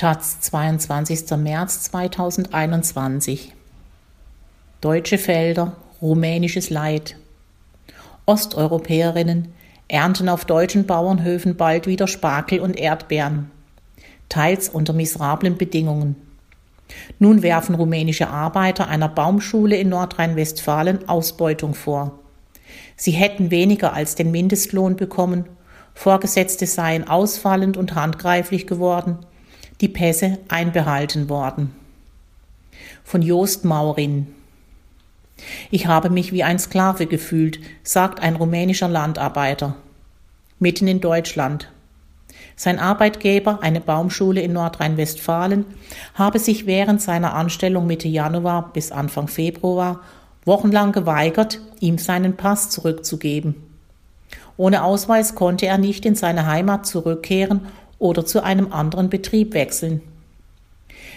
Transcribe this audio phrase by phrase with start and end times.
[0.00, 1.36] Taz, 22.
[1.36, 3.52] März 2021.
[4.80, 7.16] Deutsche Felder, rumänisches Leid.
[8.24, 9.52] Osteuropäerinnen
[9.88, 13.50] ernten auf deutschen Bauernhöfen bald wieder Spargel und Erdbeeren,
[14.30, 16.16] teils unter miserablen Bedingungen.
[17.18, 22.20] Nun werfen rumänische Arbeiter einer Baumschule in Nordrhein-Westfalen Ausbeutung vor.
[22.96, 25.44] Sie hätten weniger als den Mindestlohn bekommen,
[25.92, 29.18] Vorgesetzte seien ausfallend und handgreiflich geworden,
[29.80, 31.74] die Pässe einbehalten worden.
[33.04, 34.28] Von Jost Maurin.
[35.70, 39.76] Ich habe mich wie ein Sklave gefühlt, sagt ein rumänischer Landarbeiter.
[40.58, 41.70] Mitten in Deutschland.
[42.56, 45.64] Sein Arbeitgeber, eine Baumschule in Nordrhein-Westfalen,
[46.14, 50.00] habe sich während seiner Anstellung Mitte Januar bis Anfang Februar
[50.44, 53.54] wochenlang geweigert, ihm seinen Pass zurückzugeben.
[54.58, 57.62] Ohne Ausweis konnte er nicht in seine Heimat zurückkehren
[58.00, 60.00] oder zu einem anderen Betrieb wechseln.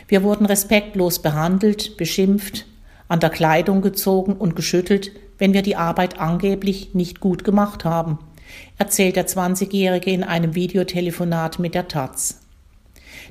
[0.08, 2.66] Wir wurden respektlos behandelt, beschimpft,
[3.08, 8.20] an der Kleidung gezogen und geschüttelt, wenn wir die Arbeit angeblich nicht gut gemacht haben,
[8.78, 12.42] erzählt der 20-Jährige in einem Videotelefonat mit der Taz.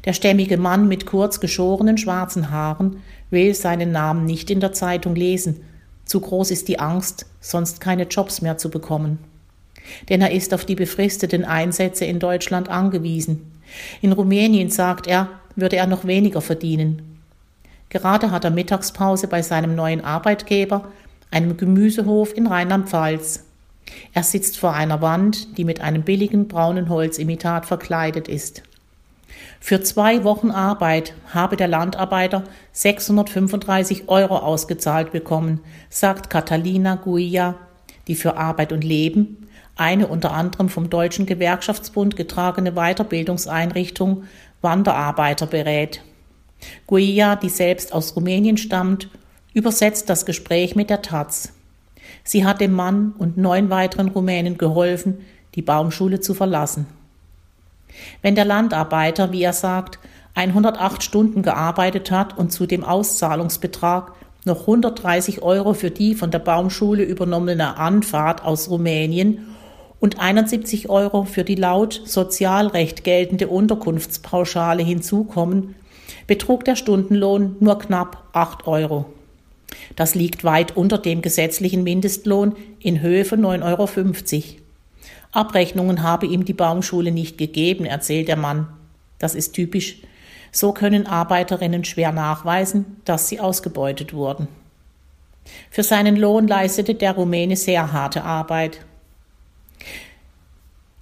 [0.04, 5.14] Der stämmige Mann mit kurz geschorenen schwarzen Haaren will seinen Namen nicht in der Zeitung
[5.14, 5.60] lesen.
[6.04, 9.18] Zu groß ist die Angst, sonst keine Jobs mehr zu bekommen
[10.08, 13.51] denn er ist auf die befristeten Einsätze in Deutschland angewiesen.
[14.00, 17.20] In Rumänien, sagt er, würde er noch weniger verdienen.
[17.88, 20.88] Gerade hat er Mittagspause bei seinem neuen Arbeitgeber,
[21.30, 23.44] einem Gemüsehof in Rheinland-Pfalz.
[24.14, 28.62] Er sitzt vor einer Wand, die mit einem billigen braunen Holzimitat verkleidet ist.
[29.60, 37.54] Für zwei Wochen Arbeit habe der Landarbeiter 635 Euro ausgezahlt bekommen, sagt Catalina Guia,
[38.08, 44.24] die für Arbeit und Leben eine unter anderem vom Deutschen Gewerkschaftsbund getragene Weiterbildungseinrichtung
[44.60, 46.02] Wanderarbeiter berät.
[46.86, 49.08] Guia, die selbst aus Rumänien stammt,
[49.54, 51.52] übersetzt das Gespräch mit der Taz.
[52.24, 55.18] Sie hat dem Mann und neun weiteren Rumänen geholfen,
[55.54, 56.86] die Baumschule zu verlassen.
[58.22, 59.98] Wenn der Landarbeiter, wie er sagt,
[60.34, 64.12] 108 Stunden gearbeitet hat und zu dem Auszahlungsbetrag
[64.44, 69.51] noch 130 Euro für die von der Baumschule übernommene Anfahrt aus Rumänien
[70.02, 75.76] und 71 Euro für die laut Sozialrecht geltende Unterkunftspauschale hinzukommen,
[76.26, 79.04] betrug der Stundenlohn nur knapp 8 Euro.
[79.94, 84.44] Das liegt weit unter dem gesetzlichen Mindestlohn in Höhe von 9,50 Euro.
[85.30, 88.66] Abrechnungen habe ihm die Baumschule nicht gegeben, erzählt der Mann.
[89.20, 89.98] Das ist typisch.
[90.50, 94.48] So können Arbeiterinnen schwer nachweisen, dass sie ausgebeutet wurden.
[95.70, 98.80] Für seinen Lohn leistete der Rumäne sehr harte Arbeit.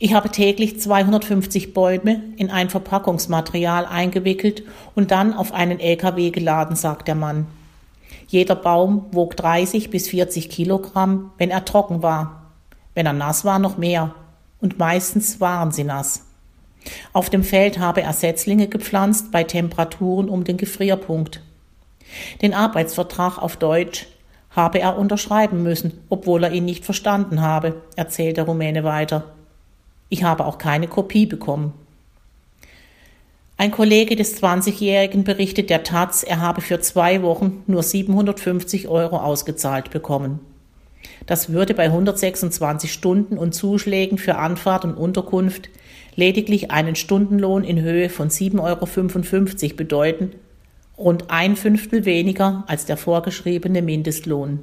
[0.03, 4.62] Ich habe täglich 250 Bäume in ein Verpackungsmaterial eingewickelt
[4.94, 7.47] und dann auf einen LKW geladen, sagt der Mann.
[8.27, 12.50] Jeder Baum wog 30 bis 40 Kilogramm, wenn er trocken war.
[12.94, 14.15] Wenn er nass war, noch mehr.
[14.62, 16.25] Und meistens waren sie nass.
[17.12, 21.43] Auf dem Feld habe er Setzlinge gepflanzt bei Temperaturen um den Gefrierpunkt.
[22.41, 24.06] Den Arbeitsvertrag auf Deutsch
[24.49, 29.25] habe er unterschreiben müssen, obwohl er ihn nicht verstanden habe, erzählt der Rumäne weiter.
[30.10, 31.72] Ich habe auch keine Kopie bekommen.
[33.56, 39.19] Ein Kollege des 20-Jährigen berichtet der Taz, er habe für zwei Wochen nur 750 Euro
[39.19, 40.41] ausgezahlt bekommen.
[41.26, 45.71] Das würde bei 126 Stunden und Zuschlägen für Anfahrt und Unterkunft
[46.16, 50.32] lediglich einen Stundenlohn in Höhe von 7,55 Euro bedeuten,
[50.98, 54.60] rund ein Fünftel weniger als der vorgeschriebene Mindestlohn.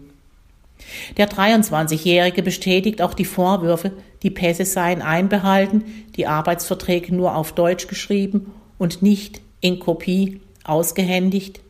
[1.18, 3.92] Der 23-Jährige bestätigt auch die Vorwürfe,
[4.24, 5.84] die Pässe seien einbehalten,
[6.16, 11.62] die Arbeitsverträge nur auf Deutsch geschrieben und nicht in Kopie ausgehändigt,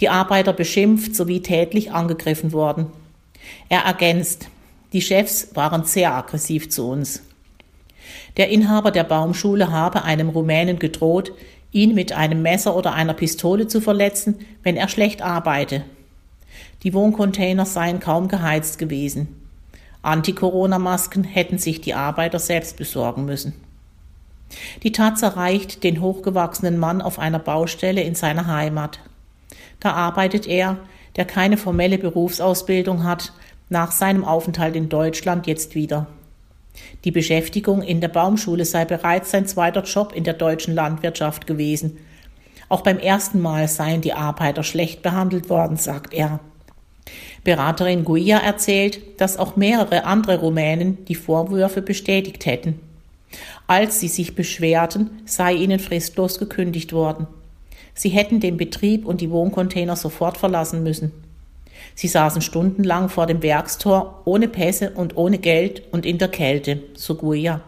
[0.00, 2.86] die Arbeiter beschimpft sowie tätlich angegriffen worden.
[3.68, 4.48] Er ergänzt,
[4.92, 7.22] die Chefs waren sehr aggressiv zu uns.
[8.36, 11.32] Der Inhaber der Baumschule habe einem Rumänen gedroht,
[11.72, 15.84] ihn mit einem Messer oder einer Pistole zu verletzen, wenn er schlecht arbeite.
[16.84, 19.28] Die Wohncontainer seien kaum geheizt gewesen.
[20.02, 23.54] Anti-Corona-Masken hätten sich die Arbeiter selbst besorgen müssen.
[24.82, 29.00] Die Taz erreicht den hochgewachsenen Mann auf einer Baustelle in seiner Heimat.
[29.80, 30.76] Da arbeitet er,
[31.16, 33.32] der keine formelle Berufsausbildung hat,
[33.70, 36.06] nach seinem Aufenthalt in Deutschland jetzt wieder.
[37.04, 41.98] Die Beschäftigung in der Baumschule sei bereits sein zweiter Job in der deutschen Landwirtschaft gewesen.
[42.68, 46.40] Auch beim ersten Mal seien die Arbeiter schlecht behandelt worden, sagt er.
[47.44, 52.80] Beraterin Guia erzählt, dass auch mehrere andere Rumänen die Vorwürfe bestätigt hätten.
[53.66, 57.26] Als sie sich beschwerten, sei ihnen fristlos gekündigt worden.
[57.94, 61.12] Sie hätten den Betrieb und die Wohncontainer sofort verlassen müssen.
[61.94, 66.80] Sie saßen stundenlang vor dem Werkstor, ohne Pässe und ohne Geld und in der Kälte,
[66.94, 67.60] so Guia.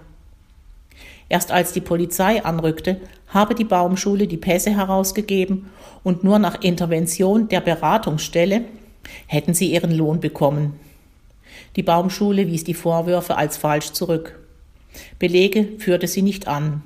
[1.29, 5.71] Erst als die Polizei anrückte, habe die Baumschule die Pässe herausgegeben
[6.05, 8.63] und nur nach Intervention der Beratungsstelle
[9.27, 10.79] hätten sie ihren Lohn bekommen.
[11.77, 14.39] Die Baumschule wies die Vorwürfe als falsch zurück.
[15.19, 16.83] Belege führte sie nicht an.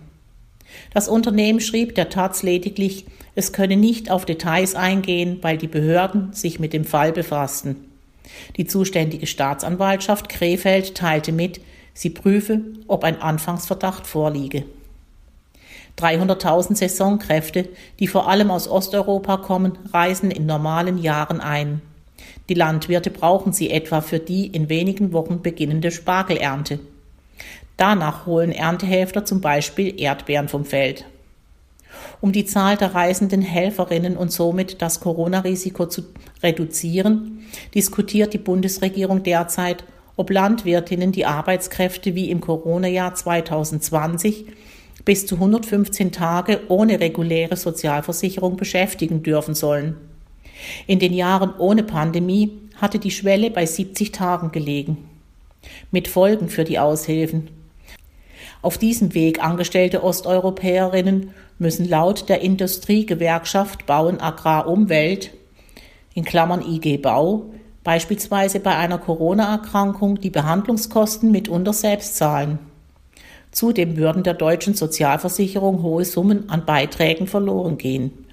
[0.93, 6.33] Das Unternehmen schrieb der Taz lediglich, es könne nicht auf Details eingehen, weil die Behörden
[6.33, 7.77] sich mit dem Fall befassten.
[8.57, 11.61] Die zuständige Staatsanwaltschaft Krefeld teilte mit,
[11.95, 14.65] sie prüfe, ob ein Anfangsverdacht vorliege.
[15.99, 17.69] 300.000 Saisonkräfte,
[17.99, 21.83] die vor allem aus Osteuropa kommen, reisen in normalen Jahren ein.
[22.51, 26.81] Die Landwirte brauchen sie etwa für die in wenigen Wochen beginnende Spargelernte.
[27.77, 31.05] Danach holen Erntehälfter zum Beispiel Erdbeeren vom Feld.
[32.21, 36.03] Um die Zahl der reisenden Helferinnen und somit das Corona-Risiko zu
[36.43, 39.85] reduzieren, diskutiert die Bundesregierung derzeit,
[40.17, 44.47] ob Landwirtinnen die Arbeitskräfte wie im Corona-Jahr 2020
[45.05, 50.10] bis zu 115 Tage ohne reguläre Sozialversicherung beschäftigen dürfen sollen.
[50.87, 55.09] In den Jahren ohne Pandemie hatte die Schwelle bei 70 Tagen gelegen.
[55.91, 57.49] Mit Folgen für die Aushilfen.
[58.63, 65.31] Auf diesem Weg angestellte Osteuropäerinnen müssen laut der Industriegewerkschaft Bauen Agrar Umwelt
[66.15, 67.45] in Klammern IG Bau
[67.85, 72.59] beispielsweise bei einer Corona-Erkrankung die Behandlungskosten mitunter selbst zahlen.
[73.53, 78.27] Zudem würden der deutschen Sozialversicherung hohe Summen an Beiträgen verloren gehen.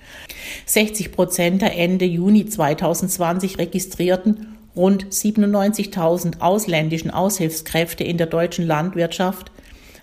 [0.65, 9.51] 60 Prozent der Ende Juni 2020 registrierten rund 97.000 ausländischen Aushilfskräfte in der deutschen Landwirtschaft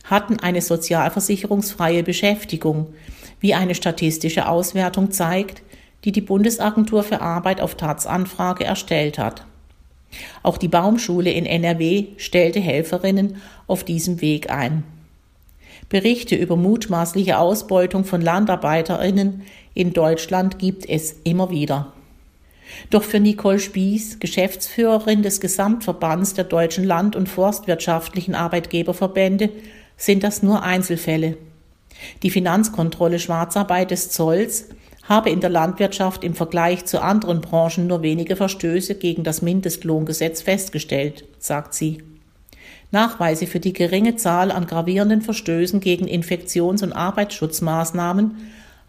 [0.04, 2.88] hatten eine sozialversicherungsfreie Beschäftigung,
[3.40, 5.62] wie eine statistische Auswertung zeigt,
[6.04, 9.46] die die Bundesagentur für Arbeit auf Tatsanfrage erstellt hat.
[10.42, 13.36] Auch die Baumschule in NRW stellte Helferinnen
[13.66, 14.84] auf diesem Weg ein.
[15.88, 19.42] Berichte über mutmaßliche Ausbeutung von Landarbeiterinnen
[19.74, 21.92] in Deutschland gibt es immer wieder.
[22.90, 29.50] Doch für Nicole Spieß, Geschäftsführerin des Gesamtverbands der deutschen Land- und forstwirtschaftlichen Arbeitgeberverbände,
[29.96, 31.36] sind das nur Einzelfälle.
[32.22, 34.68] Die Finanzkontrolle Schwarzarbeit des Zolls
[35.08, 40.42] habe in der Landwirtschaft im Vergleich zu anderen Branchen nur wenige Verstöße gegen das Mindestlohngesetz
[40.42, 42.02] festgestellt, sagt sie.
[42.90, 48.36] Nachweise für die geringe Zahl an gravierenden Verstößen gegen Infektions- und Arbeitsschutzmaßnahmen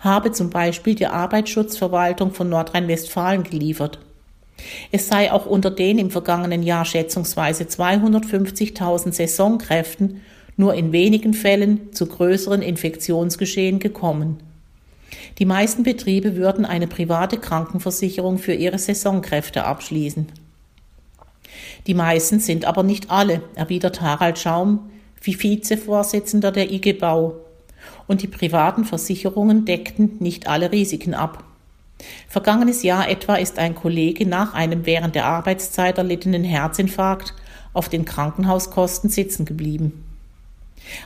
[0.06, 4.00] habe zum Beispiel die Arbeitsschutzverwaltung von Nordrhein-Westfalen geliefert.
[4.92, 10.22] Es sei auch unter den im vergangenen Jahr schätzungsweise 250.000 Saisonkräften
[10.58, 14.40] nur in wenigen Fällen zu größeren Infektionsgeschehen gekommen.
[15.38, 20.28] Die meisten Betriebe würden eine private Krankenversicherung für ihre Saisonkräfte abschließen.
[21.88, 24.90] Die meisten sind aber nicht alle, erwidert Harald Schaum,
[25.22, 27.45] wie Vizevorsitzender der IG Bau.
[28.08, 31.44] Und die privaten Versicherungen deckten nicht alle Risiken ab.
[32.28, 37.34] Vergangenes Jahr etwa ist ein Kollege nach einem während der Arbeitszeit erlittenen Herzinfarkt
[37.74, 40.04] auf den Krankenhauskosten sitzen geblieben.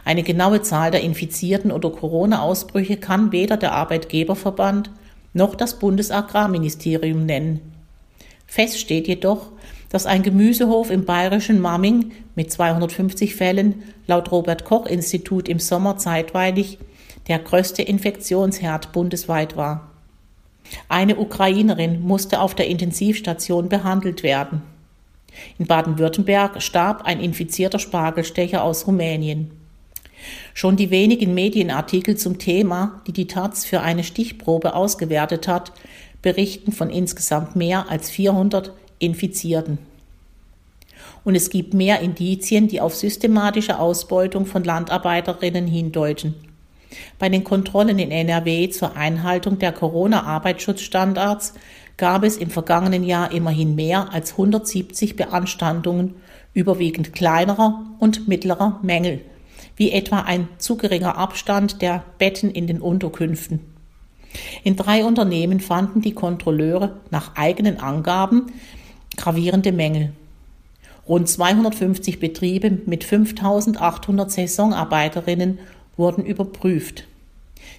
[0.03, 4.89] Eine genaue Zahl der Infizierten oder Corona-Ausbrüche kann weder der Arbeitgeberverband
[5.33, 7.61] noch das Bundesagrarministerium nennen.
[8.45, 9.51] Fest steht jedoch,
[9.89, 15.97] dass ein Gemüsehof im bayerischen Mamming mit 250 Fällen laut Robert Koch Institut im Sommer
[15.97, 16.79] zeitweilig
[17.29, 19.89] der größte Infektionsherd bundesweit war.
[20.87, 24.61] Eine Ukrainerin musste auf der Intensivstation behandelt werden.
[25.57, 29.51] In Baden-Württemberg starb ein infizierter Spargelstecher aus Rumänien.
[30.53, 35.71] Schon die wenigen Medienartikel zum Thema, die die Taz für eine Stichprobe ausgewertet hat,
[36.21, 39.77] berichten von insgesamt mehr als 400 Infizierten.
[41.23, 46.35] Und es gibt mehr Indizien, die auf systematische Ausbeutung von Landarbeiterinnen hindeuten.
[47.17, 51.53] Bei den Kontrollen in NRW zur Einhaltung der Corona-Arbeitsschutzstandards
[51.97, 56.15] gab es im vergangenen Jahr immerhin mehr als 170 Beanstandungen
[56.53, 59.21] überwiegend kleinerer und mittlerer Mängel
[59.79, 63.61] wie etwa ein zu geringer Abstand der Betten in den Unterkünften.
[64.63, 68.47] In drei Unternehmen fanden die Kontrolleure nach eigenen Angaben
[69.15, 70.11] gravierende Mängel.
[71.07, 75.59] Rund 250 Betriebe mit 5800 Saisonarbeiterinnen
[75.99, 77.05] wurden überprüft.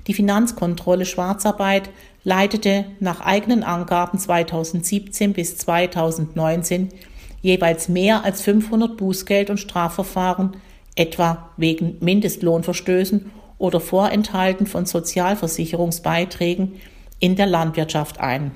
[0.07, 1.91] Die Finanzkontrolle Schwarzarbeit
[2.23, 6.91] leitete nach eigenen Angaben 2017 bis 2019
[7.43, 10.57] jeweils mehr als 500 Bußgeld- und Strafverfahren
[10.95, 16.81] etwa wegen Mindestlohnverstößen oder Vorenthalten von Sozialversicherungsbeiträgen
[17.19, 18.53] in der Landwirtschaft ein.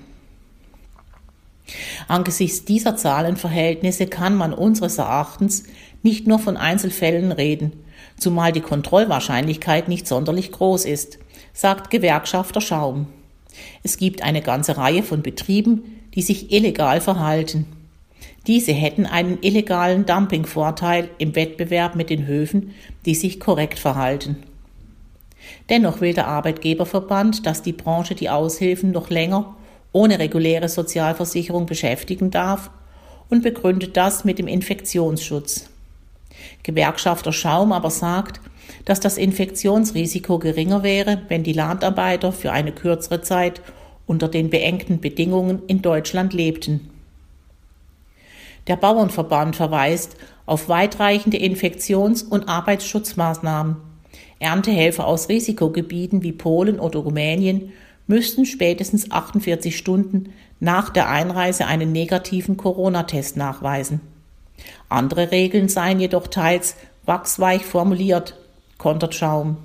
[2.08, 5.64] Angesichts dieser Zahlenverhältnisse kann man unseres Erachtens
[6.02, 7.83] nicht nur von Einzelfällen reden,
[8.18, 11.18] zumal die Kontrollwahrscheinlichkeit nicht sonderlich groß ist,
[11.52, 13.06] sagt Gewerkschafter Schaum.
[13.82, 17.66] Es gibt eine ganze Reihe von Betrieben, die sich illegal verhalten.
[18.46, 22.74] Diese hätten einen illegalen Dumpingvorteil im Wettbewerb mit den Höfen,
[23.06, 24.42] die sich korrekt verhalten.
[25.68, 29.56] Dennoch will der Arbeitgeberverband, dass die Branche die Aushilfen noch länger
[29.92, 32.70] ohne reguläre Sozialversicherung beschäftigen darf
[33.30, 35.70] und begründet das mit dem Infektionsschutz.
[36.62, 38.40] Gewerkschafter Schaum aber sagt,
[38.84, 43.60] dass das Infektionsrisiko geringer wäre, wenn die Landarbeiter für eine kürzere Zeit
[44.06, 46.90] unter den beengten Bedingungen in Deutschland lebten.
[48.66, 53.76] Der Bauernverband verweist auf weitreichende Infektions- und Arbeitsschutzmaßnahmen.
[54.38, 57.72] Erntehelfer aus Risikogebieten wie Polen oder Rumänien
[58.06, 64.00] müssten spätestens 48 Stunden nach der Einreise einen negativen Corona-Test nachweisen.
[64.88, 68.36] Andere Regeln seien jedoch teils wachsweich formuliert,
[68.78, 69.56] kontert Schaum.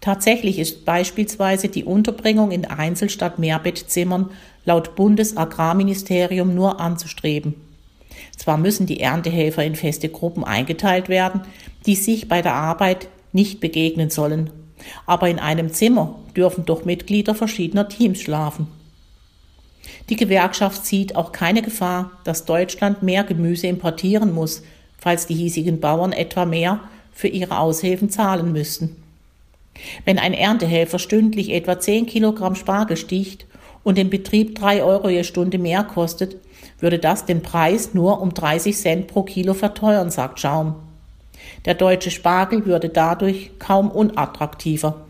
[0.00, 4.30] Tatsächlich ist beispielsweise die Unterbringung in Einzel- statt Mehrbettzimmern
[4.64, 7.54] laut Bundesagrarministerium nur anzustreben.
[8.36, 11.42] Zwar müssen die Erntehelfer in feste Gruppen eingeteilt werden,
[11.86, 14.50] die sich bei der Arbeit nicht begegnen sollen,
[15.06, 18.68] aber in einem Zimmer dürfen doch Mitglieder verschiedener Teams schlafen.
[20.10, 24.62] Die Gewerkschaft sieht auch keine Gefahr, dass Deutschland mehr Gemüse importieren muss,
[24.98, 26.80] falls die hiesigen Bauern etwa mehr
[27.12, 28.96] für ihre Aushilfen zahlen müssten.
[30.04, 33.46] Wenn ein Erntehelfer stündlich etwa 10 Kilogramm Spargel sticht
[33.84, 36.36] und im Betrieb 3 Euro je Stunde mehr kostet,
[36.80, 40.74] würde das den Preis nur um 30 Cent pro Kilo verteuern, sagt Schaum.
[41.66, 45.06] Der deutsche Spargel würde dadurch kaum unattraktiver.